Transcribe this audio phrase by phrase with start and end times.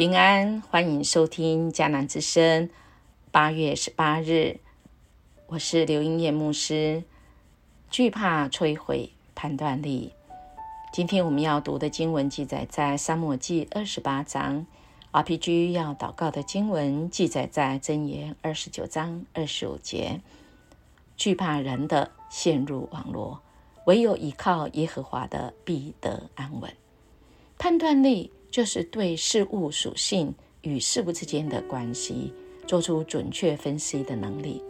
[0.00, 2.70] 平安，欢迎收听迦南之声。
[3.30, 4.58] 八月十八日，
[5.46, 7.04] 我是刘英叶牧师。
[7.90, 10.14] 惧怕摧毁判断力。
[10.90, 14.64] 今天我们要读的经文记载在《沙漠记》二十八章。
[15.12, 20.22] RPG 要祷告的经文记载在《箴言》二十九章二十五节。
[21.18, 23.42] 惧怕人的陷入网络，
[23.84, 26.72] 唯有依靠耶和华的必得安稳。
[27.60, 28.32] 判断力。
[28.50, 32.32] 就是对事物属性与事物之间的关系
[32.66, 34.60] 做出准确分析的能力，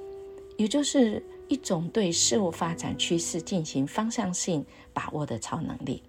[0.59, 6.03] 也就是一种对事物发展趋势进行方向性把握的超能力。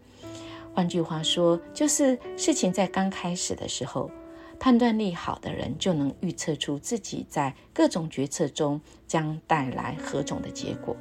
[0.73, 4.11] 换句话说，就是事情在刚开始的时候，
[4.59, 10.93] 判断力好的人就能预测出自己在各种决策中将带来何种的结果，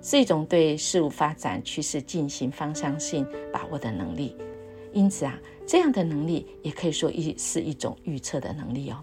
[0.00, 4.36] 是一种对事物发展趋势进行方向性把握的能力。
[4.92, 5.38] 因此啊。
[5.64, 9.02] 这样的能力也可以说一是一种预测的能力哦，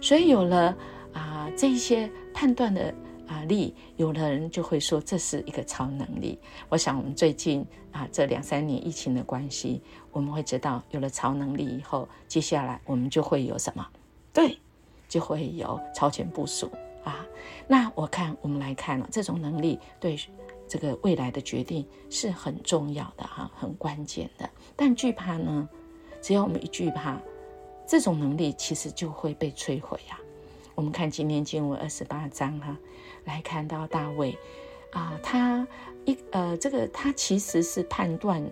[0.00, 0.74] 所以有了
[1.12, 2.92] 啊这一些判断的
[3.28, 6.38] 啊力，有的人就会说这是一个超能力。
[6.70, 13.86] 我想我们最近啊这两三年疫情的关系，我们会知道有了超能力以后，接下来我们就会有什么？
[14.32, 14.58] 对，
[15.10, 16.72] 就会有超前部署
[17.04, 17.24] 啊。
[17.68, 20.18] 那我看我们来看了这种能力对。
[20.72, 24.48] 这个未来的决定是很重要的哈，很关键的。
[24.74, 25.68] 但惧怕呢？
[26.22, 27.20] 只要我们一惧怕，
[27.86, 30.18] 这种能力其实就会被摧毁呀。
[30.74, 32.74] 我们看今天经文二十八章哈，
[33.26, 34.34] 来看到大卫
[34.92, 35.68] 啊，他
[36.06, 38.42] 一呃，这个他其实是判断，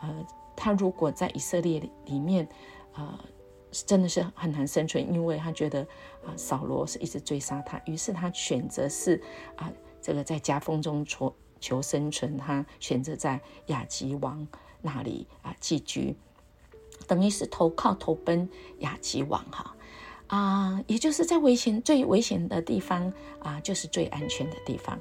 [0.00, 2.48] 呃，他如果在以色列里面，
[2.94, 3.20] 呃，
[3.70, 5.82] 真的是很难生存，因为他觉得
[6.24, 9.22] 啊，扫罗是一直追杀他，于是他选择是
[9.56, 9.70] 啊，
[10.00, 11.30] 这个在夹缝中求
[11.60, 14.46] 求生存，他选择在亚吉王
[14.82, 16.16] 那里啊寄居。
[17.06, 19.76] 等于是投靠投奔亚吉王哈
[20.28, 24.96] 啊，也就是在危险最危险的地方啊，就是最安全的地方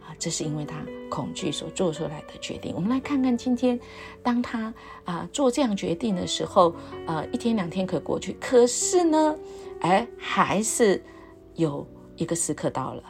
[0.00, 0.14] 啊。
[0.18, 2.74] 这是因为他恐惧所做出来的决定。
[2.74, 3.80] 我们来看看今天，
[4.22, 4.72] 当他
[5.04, 6.74] 啊做这样决定的时候，
[7.06, 9.36] 呃，一天两天可过去，可是呢，
[9.80, 11.02] 哎，还是
[11.54, 11.84] 有
[12.16, 13.02] 一个时刻到了，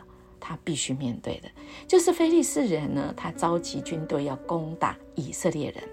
[0.48, 1.48] 他必须面对的，
[1.86, 5.84] 就是菲利士人呢，他召集军队要攻打以色列人。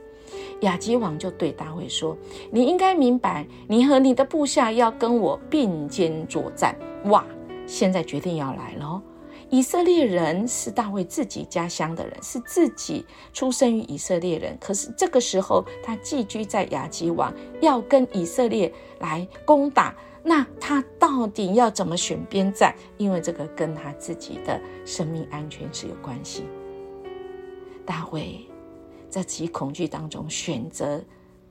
[0.61, 2.17] 亚基王就对大卫说
[2.53, 6.73] ：“你应该明白，你和你的部下要跟我并肩作战。”
[7.11, 7.25] 哇，
[7.67, 9.03] 现在决定要来了。
[9.49, 14.57] 以色列人是大卫自己家乡的人，是自己出生于以色列人。
[14.61, 19.93] 可是这个时候，他寄居在亚基王，要跟以色列来攻打。
[20.25, 22.75] 那他到底要怎么选边站？
[22.97, 26.43] 因为这个跟他自己的生命安全是有关系。
[27.85, 28.45] 大卫。
[29.07, 31.01] 在极恐惧当中，选择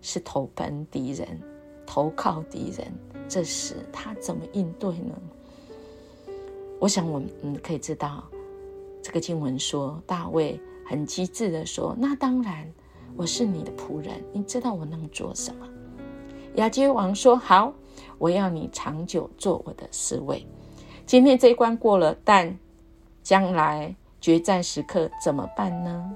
[0.03, 1.41] 是投奔敌人，
[1.87, 2.93] 投靠敌人，
[3.27, 5.15] 这时他怎么应对呢？
[6.79, 8.23] 我想我们可以知道，
[9.01, 12.71] 这个经文说，大卫很机智的说：“那当然，
[13.17, 15.67] 我是你的仆人，你知道我能做什么？”
[16.55, 17.73] 亚基王说：“好，
[18.19, 20.47] 我要你长久做我的侍卫。
[21.05, 22.57] 今天这一关过了，但
[23.23, 26.11] 将来决战时刻怎么办呢？”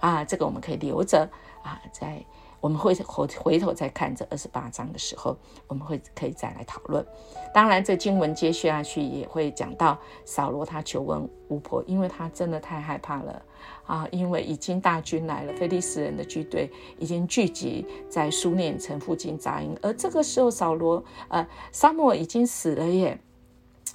[0.00, 1.28] 啊，这个我们可以留着
[1.62, 2.24] 啊，在
[2.66, 5.36] 我们会回回头再看这二十八章的时候，
[5.68, 7.06] 我们会可以再来讨论。
[7.54, 13.40] 当然，这经文接下去也会讲到扫罗他求问巫婆，因为他真的太害怕了
[13.86, 16.68] 啊，因为已经大军来了，菲利斯人的军队
[16.98, 23.16] 已经聚集在苏念城附近扎营，而这个时候扫罗呃沙漠已经死了耶，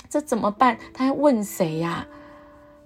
[0.09, 0.79] 这怎么办？
[0.93, 2.07] 他要问谁呀？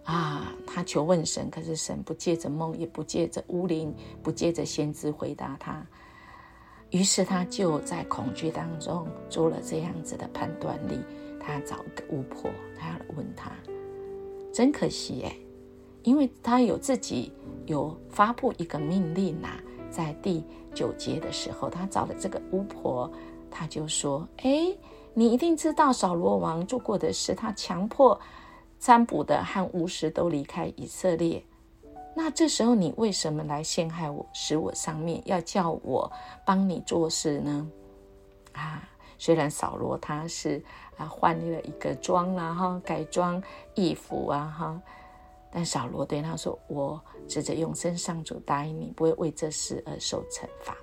[0.06, 3.94] 啊他求问神，可是神不借着梦，也不借着巫灵，
[4.24, 5.86] 不借着先知回答他。
[6.92, 11.00] 于是他就在恐惧当中做了这样子的判断力。
[11.40, 13.52] 他找个巫婆，他要问他。
[14.54, 15.36] 真可惜耶，
[16.04, 17.32] 因为他有自己
[17.66, 19.50] 有发布一个命令呐，
[19.90, 20.44] 在第
[20.74, 23.12] 九节的时候，他找了这个巫婆，
[23.50, 24.76] 他就说：“哎，
[25.14, 28.20] 你一定知道扫罗王做过的事，他强迫。”
[28.80, 31.44] 占卜的和巫师都离开以色列，
[32.16, 36.12] 那这时候你为什么来陷害我，使我上面要叫我
[36.46, 37.68] 帮你做事呢？
[38.54, 38.88] 啊，
[39.18, 40.64] 虽然扫罗他是
[40.98, 43.42] 啊换了一个装啦哈，改装
[43.74, 44.82] 衣服啊哈，
[45.52, 50.78] 但扫罗对他说：“我指着永生上主答应你，不会为这事而受惩罚。”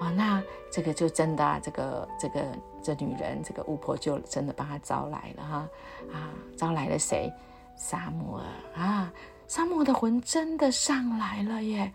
[0.00, 2.44] 啊，那这个就真的啊，这个这个
[2.82, 5.68] 这女人，这个巫婆就真的把她招来了哈
[6.12, 7.32] 啊，招来了谁？
[7.76, 8.40] 沙摩
[8.74, 9.12] 啊，
[9.46, 11.92] 沙摩的魂真的上来了耶！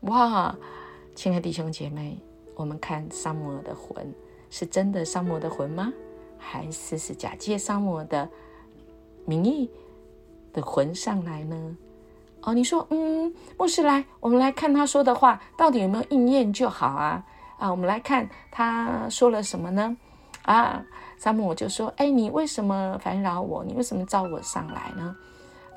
[0.00, 0.54] 哇，
[1.14, 2.18] 亲爱的弟兄姐妹，
[2.54, 4.14] 我们看沙摩的魂
[4.50, 5.92] 是真的沙摩的魂吗？
[6.38, 8.28] 还是是假借沙摩的
[9.24, 9.70] 名义
[10.52, 11.76] 的魂上来呢？
[12.46, 17.24] 哦，你说，嗯，牧师来，我们来看他说的话到底有没有应验就好啊。
[17.58, 19.96] 啊，我们来看他说了什么呢？
[20.42, 20.80] 啊，
[21.18, 23.64] 沙摩就说，哎，你为什么烦扰我？
[23.64, 25.16] 你为什么召我上来呢？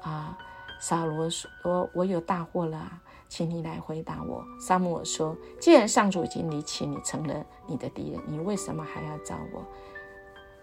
[0.04, 0.38] 啊，
[0.80, 3.02] 扫罗说，我有大祸了。
[3.28, 4.44] 请你来回答我。
[4.60, 9.64] 沙姆我说：“既然上主已经离弃你，成了你的敌人，你为什么还要找我？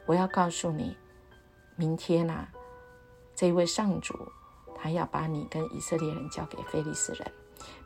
[0.04, 0.96] 我要告诉你，
[1.76, 2.46] 明天呐，
[3.36, 4.14] 这位上主
[4.76, 7.32] 他要把你跟以色列人交给非利士人。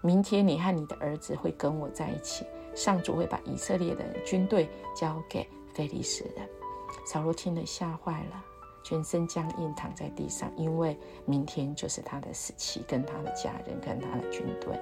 [0.03, 2.45] 明天你和你的儿子会跟我在一起。
[2.75, 6.49] 上主会把以色列的军队交给非利士人。”
[7.07, 8.45] 扫罗听了，吓坏了。
[8.83, 14.79] 全身僵硬，躺在地上，因为明天就是他的死期，跟他的家人，跟他的军队。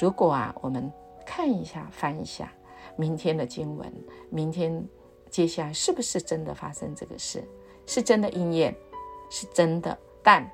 [0.00, 0.92] 如果啊，我们
[1.24, 2.52] 看一下，翻一下
[2.96, 3.92] 明天的经文，
[4.28, 4.86] 明天
[5.30, 7.46] 接下来是不是真的发生这个事？
[7.86, 8.74] 是真的应验，
[9.30, 9.96] 是真的。
[10.22, 10.50] 但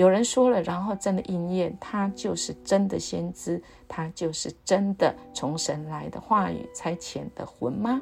[0.00, 8.00] 有人说了，然后真的应验，他就是真的先知，他就是真的从神来的话语差遣的魂吗？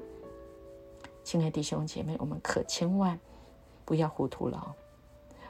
[1.25, 3.19] 亲爱弟兄姐妹，我们可千万
[3.85, 4.77] 不要糊涂了，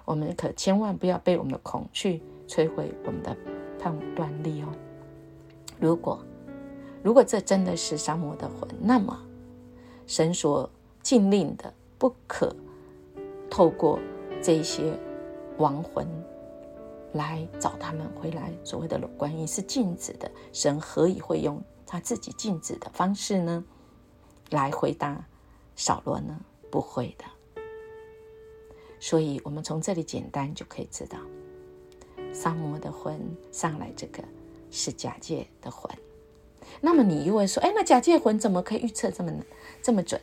[0.07, 3.37] 我们可千万不要被我们的恐惧摧毁我们的
[3.79, 4.69] 判断力哦。
[5.79, 6.19] 如果
[7.03, 9.15] 如果这真的是沙漠的魂，那么
[10.07, 10.71] 神所
[11.03, 12.57] 禁令的不可
[13.51, 13.99] 透过
[14.43, 14.99] 这些
[15.59, 16.09] 亡魂
[17.19, 20.31] 来找他们回来，所谓的观音是禁止的。
[20.53, 23.63] 神何以会用他自己禁止的方式呢？
[24.51, 25.27] 来回答？
[25.77, 26.41] 扫罗呢？
[26.71, 27.25] 不会的。
[29.01, 31.19] 所以，我们从这里简单就可以知道，
[32.33, 33.21] 萨摩的魂
[33.53, 34.23] 上来，这个
[34.71, 35.95] 是假借的魂。
[36.81, 39.33] 那么，你又会说：“哎，那假借魂怎么可以预测这么
[39.83, 40.21] 这么准？”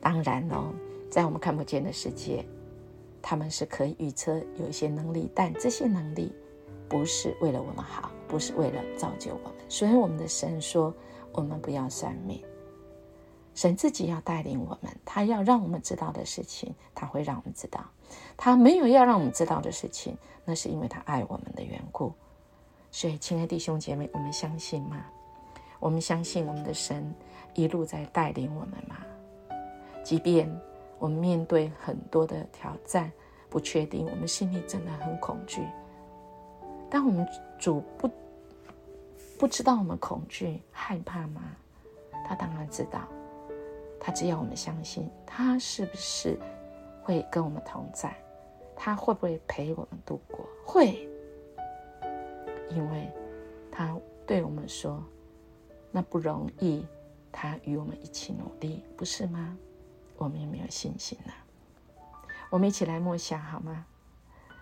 [0.00, 0.72] 当然喽，
[1.10, 2.44] 在我们看不见的世界，
[3.22, 6.32] 他们是可以预测有一些能力，但这些能力
[6.88, 9.52] 不是为了我们好，不是为了造就我们。
[9.68, 10.92] 所以，我们的神说
[11.32, 12.42] ：“我们不要算命。”
[13.54, 17.80] 神自己要带领我们，他要让我们知道的事情，他会让我们知道；
[18.36, 22.12] 他没有要让我们知道的事情，那是因为他爱我们的缘故。
[22.90, 25.04] 所以，亲爱的弟兄姐妹，我们相信吗？
[25.80, 27.14] 我们相信我们的神
[27.54, 28.96] 一路在带领我们吗？
[30.04, 30.50] 即便
[31.02, 33.10] 我们面对很多的挑战、
[33.50, 35.60] 不确定，我们心里真的很恐惧，
[36.88, 37.26] 但我们
[37.58, 38.08] 主不
[39.36, 41.42] 不知道我们恐惧、害怕吗？
[42.24, 43.00] 他当然知道。
[43.98, 46.38] 他只要我们相信，他是不是
[47.02, 48.16] 会跟我们同在？
[48.76, 50.46] 他会不会陪我们度过？
[50.64, 51.08] 会，
[52.70, 53.10] 因为
[53.72, 53.92] 他
[54.24, 55.02] 对我们说
[55.90, 56.86] ：“那不容易。”
[57.32, 59.58] 他与我们一起努力，不是吗？
[60.16, 61.32] 我们有没有信心呢？
[62.50, 63.86] 我们一起来默想好吗？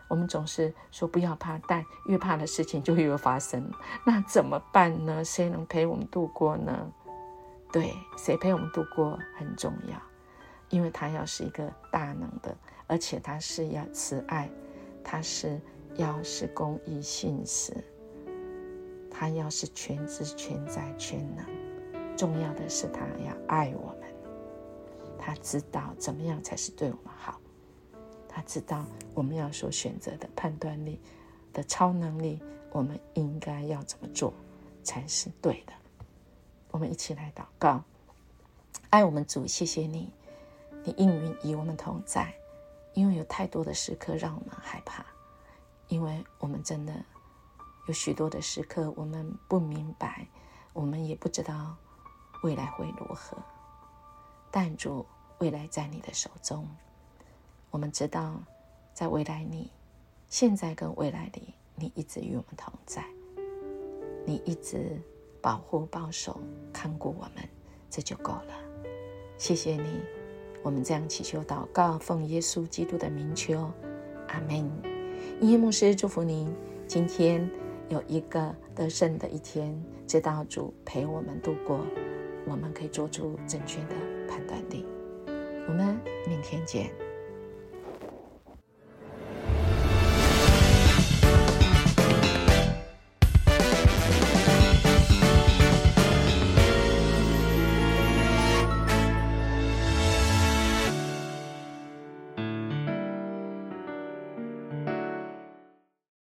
[0.09, 3.71] 我们总是说不要怕，但越怕的事情就越发生。
[4.05, 5.25] 那怎么办呢？
[5.25, 6.93] 谁能陪我们度过呢？
[7.73, 10.01] 对，谁陪我们度过很重要，
[10.69, 12.57] 因为他要是一个大能的，
[12.89, 14.51] 而且他是要慈爱，
[15.05, 15.61] 他是
[15.95, 17.73] 要是公义信实，
[19.09, 21.47] 他要是全知全在全能。
[22.17, 23.97] 重要的是他要爱我，
[25.21, 27.39] 他知道怎么样才是对我们好，
[28.27, 28.85] 他知道
[29.15, 30.99] 我们要所选择的判断力
[31.53, 34.33] 的超能力，我们应该要怎么做
[34.83, 35.73] 才是对的。
[36.71, 37.85] 我们一起来祷告，
[38.89, 40.13] 爱我们主，谢谢你，
[40.85, 42.35] 你应允与我们同在，
[42.95, 45.05] 因为有太多的时刻让我们害怕，
[45.89, 46.95] 因为我们真的
[47.87, 50.27] 有许多的时刻，我们不明白，
[50.73, 51.77] 我们也不知道
[52.43, 53.37] 未来会如何。
[54.51, 55.05] 但主，
[55.39, 56.67] 未来在你的手中，
[57.71, 58.43] 我们知道，
[58.93, 59.71] 在未来里，
[60.29, 63.05] 现在跟未来里，你一直与我们同在，
[64.27, 65.01] 你一直。
[65.43, 66.39] 保护、保守、
[66.71, 67.43] 看顾我们，
[67.89, 68.53] 这就够了。
[69.39, 69.99] 谢谢你，
[70.63, 73.73] 我们这样祈求、祷告，奉耶稣基督的名求，
[74.29, 74.71] 阿门。
[75.41, 76.55] 音乐牧师祝福您，
[76.87, 77.51] 今天
[77.89, 81.81] 有一个得胜的一天，知道主陪我们度过，
[82.47, 84.10] 我们可以做出正确的。
[85.81, 87.10] 们明天见。